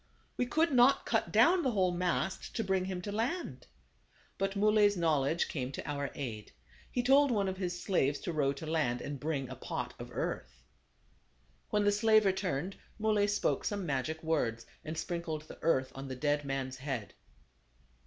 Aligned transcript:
We 0.35 0.47
could 0.47 0.71
not 0.71 1.05
cut 1.05 1.31
down 1.31 1.61
the 1.61 1.69
whole 1.73 1.91
mast 1.91 2.55
to 2.55 2.63
bring 2.63 2.85
him 2.85 3.03
to 3.03 3.11
land. 3.11 3.67
But 4.39 4.55
Muley's 4.55 4.97
knowledge 4.97 5.47
came 5.47 5.71
to 5.73 5.87
our 5.87 6.09
aid. 6.15 6.53
He 6.91 7.03
told 7.03 7.29
one 7.29 7.47
of 7.47 7.57
his 7.57 7.79
slaves 7.79 8.17
to 8.21 8.33
row 8.33 8.51
to 8.53 8.65
land, 8.65 9.01
and 9.01 9.19
bring 9.19 9.47
a 9.47 9.55
pot 9.55 9.93
of 9.99 10.09
earth. 10.11 10.63
When 11.69 11.83
the 11.83 11.91
slave 11.91 12.25
returned, 12.25 12.77
Muley 12.97 13.27
spoke 13.27 13.63
some 13.63 13.85
magic 13.85 14.23
words, 14.23 14.65
and 14.83 14.97
sprinkled 14.97 15.43
the 15.43 15.59
earth 15.61 15.91
on 15.93 16.07
the 16.07 16.15
dead 16.15 16.45
man's 16.45 16.77
head. 16.77 17.13